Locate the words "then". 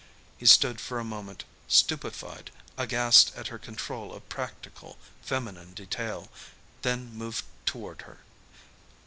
6.81-7.13